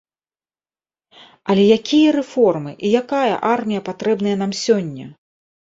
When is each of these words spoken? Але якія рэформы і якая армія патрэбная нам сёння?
Але 1.55 1.63
якія 1.77 2.09
рэформы 2.17 2.71
і 2.75 2.87
якая 3.03 3.35
армія 3.53 3.81
патрэбная 3.93 4.37
нам 4.43 4.51
сёння? 4.65 5.05